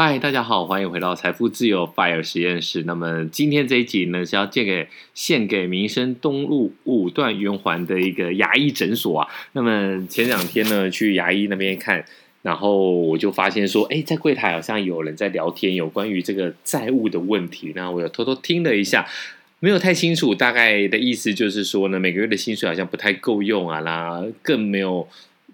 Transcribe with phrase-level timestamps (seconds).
[0.00, 2.84] 嗨，大家好，欢迎回到财富自由 Fire 实验室。
[2.84, 9.28] 那么今天这一集呢，是要借给献给民生东路五段圆环的一个牙医诊所啊。
[9.54, 12.04] 那么前两天呢，去牙医那边看，
[12.42, 17.72] 然后我就发现说，哎，在柜台好像有人在聊天，有关于这个债务的问题。
[17.74, 19.04] 那我又偷偷听了一下，
[19.58, 25.08] 没有太清楚，大概的意思就是说呢，每个月的薪水好像不太够用啊，那更没有。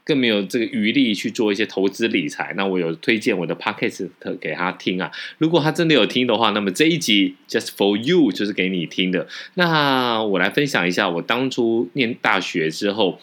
[0.05, 2.53] 更没有这个余力去做一些投资理财。
[2.57, 4.09] 那我有推荐我的 podcast
[4.41, 5.11] 给他听啊。
[5.39, 9.27] 如果他真的有听的话，那么这一集 just for you 就是给你听的。
[9.55, 13.19] 那我来分享一下我当初念大学之后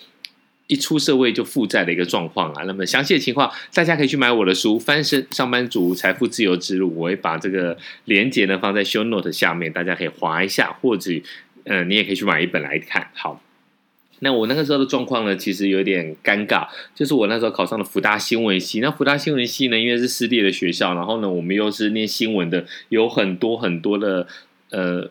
[0.65, 2.63] 一出社会就负债的一个状况啊。
[2.65, 11.11] 那么详细的情况，大家可以去买我的书《翻身上班族财富自由之路》，我会把这个连接呢放在 show note 下面，大家可以划一下，或者
[11.65, 13.09] 嗯、你也可以去买一本来看。
[13.13, 13.39] 好。
[14.23, 18.79] 那我那个时候的状况呢，其实有点尴尬，就是我那时候考上了福大新闻系。
[18.79, 24.27] 那福大新闻系呢，因为是私立的学校，然后呢，我们又是念新闻的，有很多很多的
[24.69, 25.09] 呃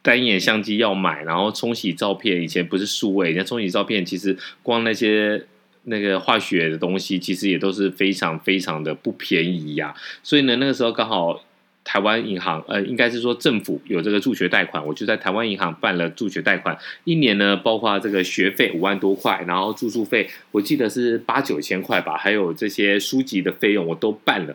[0.00, 5.44] 单眼相机要买，然后冲洗照片，以前不是数位，那冲洗照片其实光那些
[5.84, 11.42] 那个化学的东西，其实也都是非常非常的不便宜呀、所以呢，那个时候刚好。
[11.88, 24.54] 台湾银行，呃，应该是说政府有这个助学贷款，我就在台湾银行办了助学贷款，一年呢，包括这个学费五万多块，然后住宿费我记得是八九千块吧，还有这些书籍的费用我都办了。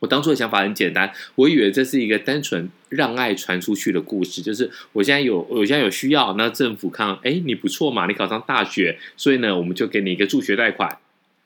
[0.00, 10.98] 我当初的想法很简单，我以为这是一个单纯让爱传出去的故事，就是我现在有，我现在有需要，那政府看，哎，你不错嘛，你考上大学，所以呢，我们就给你一个助学贷款。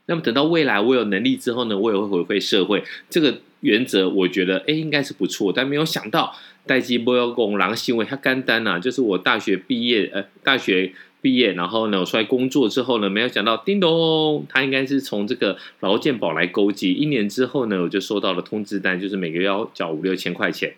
[0.06, 2.82] 那么等到未来我有能力之后呢，我也会回馈社会。
[3.08, 6.34] 这个原则我觉得诶应该是不错，但没有想到
[6.66, 20.74] 代志不要讲，然后行为他干单呐，就是我大学毕业呃大学毕业，然后呢我出来工作之后呢，没有想到叮咚，他应该是从这个劳健保来勾稽，一年之后呢我就收到了通知单，就是每个月要缴五六千块钱。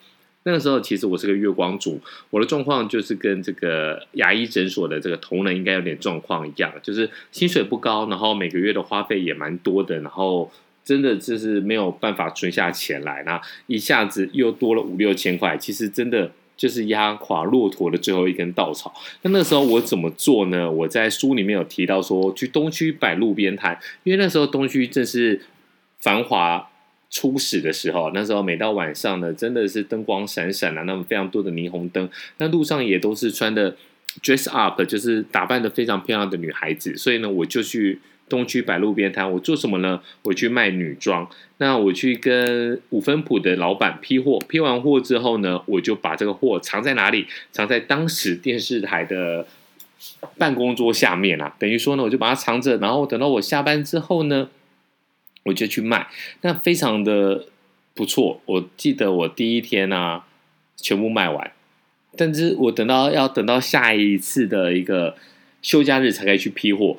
[0.47, 1.99] 那个时候其实我是个月光族，
[2.31, 10.51] 我的状况就是跟这个牙医诊所的这个同仁应该有点状况一样，就是薪水不高，然后每个月的花费也蛮多的，然后
[10.85, 18.93] 真的就是没有办法存下钱来，那一下子又多了五六千块，其实真的就是压垮骆驼的最后一根稻草。
[19.23, 20.71] 那那时候我怎么做呢？
[20.71, 25.41] 我在书里面有提到说，去东区摆路边摊，因为那时候东区正是
[25.99, 26.69] 繁华。
[27.15, 33.77] 初始的时候，那时候每到晚上呢，真的是灯光闪闪啊，那么非常多的霓虹灯，那路上也都是穿的
[34.21, 39.31] dress up，就是打扮的非常漂亮的女孩子，所以呢，我就去东区摆路边摊。
[39.31, 40.01] 我做什么呢？
[40.23, 41.31] 我去卖女装。
[41.59, 47.29] 那我去跟五分埔的老板批货，批完货之后呢，我就把这个货藏在哪里？
[47.53, 49.47] 藏在当时电视台的
[50.37, 51.55] 办公桌下面啊。
[51.61, 54.49] 等于说呢，我就把它藏着，然后等到我下班之后呢。
[55.45, 56.09] 我就去卖，
[56.41, 57.47] 那非常的
[57.95, 58.41] 不错。
[58.47, 60.27] 我记得我第一天啊，
[60.77, 61.53] 全部卖完，
[62.17, 65.17] 但是我等到要等到下一次的一个
[65.63, 66.97] 休假日才可以去批货。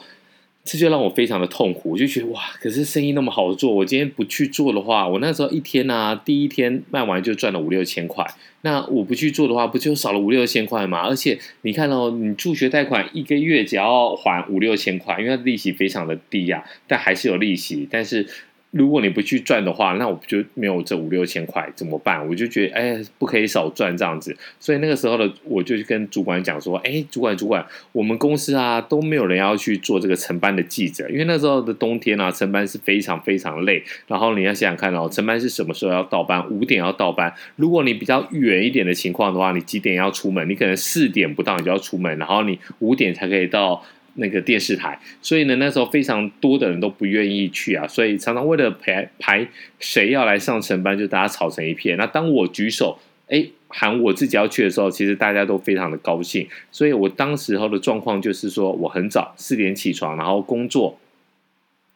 [0.66, 8.26] 这就让我非常的痛苦，我就觉得哇，可是生意那么好做，我今天不去做的话，我那时候一天啊，第一天卖完就赚了五六千块。
[8.62, 11.02] 那我不去做的话，不就少了五六千块吗？
[11.02, 18.28] 而且你看哦，你助学贷款一个月只要还五六千块，因为它利息非常的低呀，但还是有利息，但是。
[18.76, 22.28] 如果你不去赚的话，那我就没有这五六千块怎么办？
[22.28, 24.36] 我就觉得，哎，不可以少赚这样子。
[24.60, 33.82] 所以那个时候呢，我就跟主管讲说，哎，主管主管，我们公司啊都没有人要去做这个晨班的记者，因为那时候的冬天啊，晨班是非常非常累。
[34.08, 36.46] 然后你要想想看哦，晨班是什么时候要到班？
[36.50, 37.34] 五点要到班。
[37.56, 40.50] 如果你比较远一点的情况的话，你几点要出门？
[40.50, 43.82] 你可能四点不到你就要出门，然后你五点才可以到。
[44.16, 49.48] 那个电视台，所以呢，那时候非常多的人都不愿意去啊，所以常常为了排排
[49.80, 51.98] 谁要来上晨班，就大家吵成一片。
[51.98, 56.48] 那当我举手，哎，喊我自己要去的时候，其实大家都非常的高兴。
[56.72, 60.98] 所以我当时候的状况就是说，我很早四点起床，然后工作。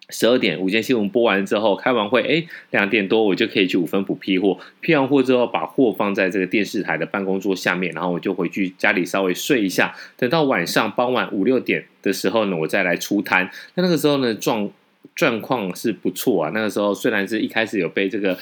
[0.10, 4.60] 十二点，午间新闻播完之后，开完会，哎，两点多我就可以去五分埔批货。
[4.82, 9.96] 批完货之后，把货放在这个电视台的办公桌下面，然后我就回去家里稍微睡一下。
[10.18, 13.48] 等到晚上傍晚五六点的时候呢，我再来出摊。
[13.76, 14.68] 那那个时候呢，状
[15.16, 16.52] 状况是不错啊。
[16.56, 18.36] 那个时候虽然是一开始有被这个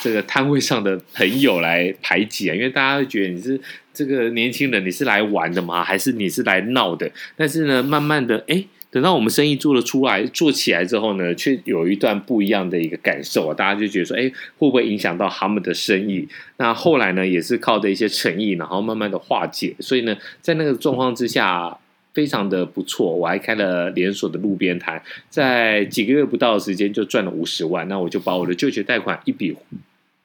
[0.00, 3.60] 这个摊位上的朋友来排挤啊，因为大家会觉得你是
[3.94, 5.84] 这个年轻人，你是来玩的吗？
[5.84, 7.08] 还是你是来闹的？
[7.36, 8.64] 但是呢，慢慢的，哎。
[8.92, 13.54] 等到我们生意做了出来、做起来之后呢，却有一段不一样的一个感受啊！
[13.54, 14.28] 大家就觉得说，哎，
[14.58, 16.28] 会不会影响到他们的生意？
[16.58, 19.74] 那后来呢，也是靠着一些诚意，然后慢慢的化解。
[19.80, 21.74] 所以呢，在那个状况之下，
[22.12, 23.16] 非常的不错。
[23.16, 27.88] 我还开了连锁的路边摊，在几个月不到的时间就赚了五十万。
[27.88, 29.56] 那我就把我的就学贷款一笔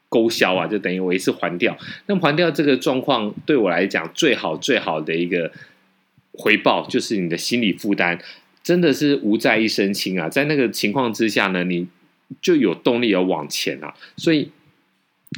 [0.10, 1.78] 勾销啊，就等于我一次还掉。
[2.08, 5.50] 那还掉这个状况对我来讲最好最好的一个
[6.34, 8.20] 回报，就是你的心理负担
[8.68, 10.28] 真的是无债一身轻啊。
[10.28, 11.88] 在那个情况之下呢，你
[12.42, 13.94] 就有动力要往前啊。
[14.18, 14.52] 所以。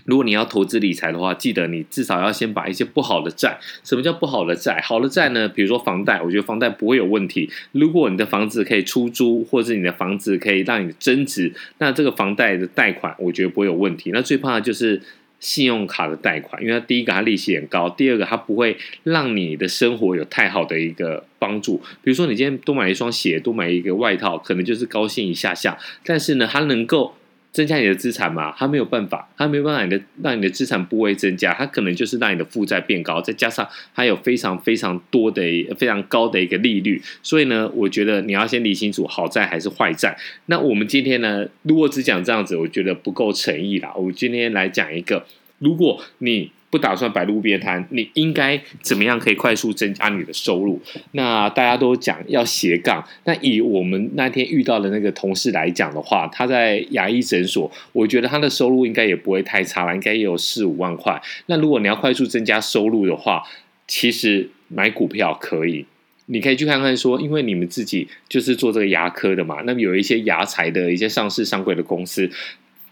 [0.05, 3.57] 如果你要投资理财的话，记得你至少要先把一些不好的债。
[3.83, 4.79] 什么叫不好的债？
[4.83, 5.49] 好的债呢？
[5.49, 7.49] 比如说房贷，我觉得房贷不会有问题。
[7.71, 14.11] 如果你的房子可以出租，或者是你的房子可以让你增值，那这个房贷的贷款我觉得不会有问题。
[14.13, 15.01] 那最怕的就是
[15.39, 21.77] 信用卡的贷款，因为它第一个它利息很高，第二个它不会让你的生活有太好的一个帮助。
[22.03, 27.15] 比如说你今天多买一双鞋，多买一个外套，可能就是高兴一下下，但是呢，它能够。
[27.51, 28.53] 增加你的资产嘛？
[28.57, 35.41] 它没有办法，它没有办法你的让你的资产部位增加，它可能就是让你的负债变高，再加上它有非常非常多的
[35.77, 40.17] 非常高的一个利率，所以呢，我觉得你要先理清楚好债还是坏债。
[40.45, 43.93] 那我们今天呢，如果只讲这样子，我觉得不够诚意啦。
[43.95, 45.25] 我今天来讲一个，
[45.57, 46.51] 如果你。
[46.69, 50.79] 不打算摆路边摊，你应该怎么样可以快速增加你的收入？
[51.13, 61.19] 那大家都讲要斜杠，那以我们那天遇到的那个同事来讲的话，他在牙医诊所，我觉得他的收入应该也不会太差了，应该也有四五万块。
[61.47, 63.43] 那如果你要快速增加收入的话，
[63.87, 65.85] 其实买股票可以，
[66.27, 72.29] 你可以去看看说，因为你们自己就是做这个牙科的嘛，那么有一些牙材的一些上市上柜的公司。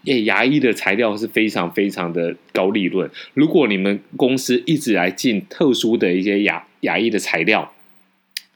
[0.04, 3.10] 诶，牙医的材料是非常非常的高利润。
[3.34, 7.72] 如果你们公司一直来进特殊的一些牙牙医的材料、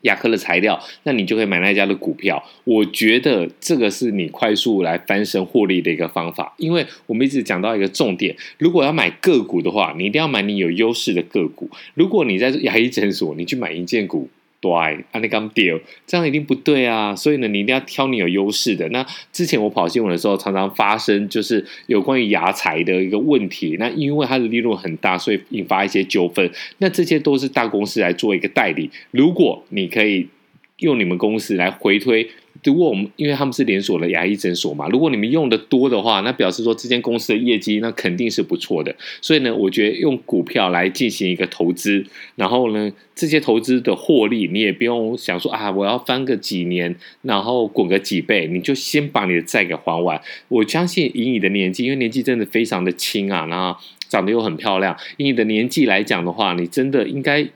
[0.03, 2.43] 牙科的材料，那你就可以买那家的股票。
[2.65, 6.55] 我觉得这个是你快速来翻身获利的一个方法。
[6.59, 11.69] 因为我们一直讲到一个重点，如果要买个股的话，你一定要买你有优势的个股。
[11.95, 14.29] 如果你在牙医诊所，你去买营建股。
[14.63, 17.17] 对，啊，你刚丢，这样一定不对啊！
[17.17, 18.89] 所以呢，你一定要挑你有优势的。
[18.91, 23.77] 那之前我跑新闻的时候，常常发生就是有关于牙材的一个问题。
[23.81, 26.49] 那因为它的利润很大，所以引发一些纠纷。
[26.79, 28.89] 那这些都是大公司来做一个代理。
[29.11, 30.29] 如果你可以
[30.77, 32.31] 用你们公司来回推。
[32.65, 38.95] 如果我们因为他们是连锁的牙医诊所嘛，如果你们用的多的话，那表示说这间公司的业绩那肯定是不错的。
[39.21, 42.05] 所以呢，我觉得用股票来进行一个投资，
[42.37, 50.21] 然后呢，这些投资的获利你也不用想说啊，我要翻个几年，然后滚个几倍，你就先把你的债给还完。
[50.49, 53.77] 我相信以你的年纪，因为年纪真的非常的轻啊，然后
[54.09, 57.49] 长得又很漂亮，以你的年纪来讲的话，你真的应该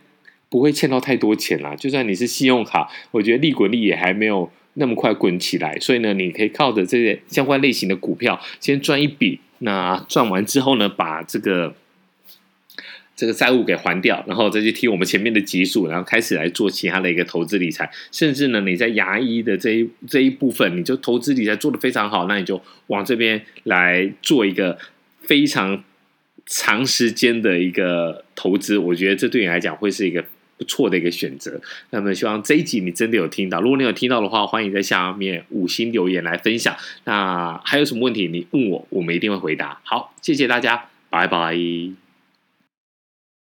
[0.48, 1.76] 不会欠到太多钱啦。
[1.76, 4.50] 就算你是信用卡，我觉得利滚利也还没有。
[4.78, 9.40] 那么快滚起来，所以呢，你可以靠着这些相关类型的股票先赚一笔。
[9.60, 11.74] 那赚完之后呢，把这个
[13.16, 17.90] 这个债务给还掉，然后再去听我们前面的集数，然后开始来做其他的一个投资理财。
[18.12, 24.78] 甚至呢，你在牙医的这一这一部分，你就投资理财做得非常好，那你就往这边来做一个
[25.22, 25.82] 非常
[26.44, 28.76] 长时间的一个投资。
[28.76, 30.22] 我觉得这对你来讲会是一个。
[30.58, 31.60] 不错的一个选择，
[31.90, 33.60] 那么希望这一集你真的有听到。
[33.60, 36.74] 如果你有听到的话，欢迎在下面五星留言来分享。
[37.04, 39.78] 那还有什么问题你问我，我们一定会回答。
[39.84, 42.05] 好，谢谢大家，拜拜。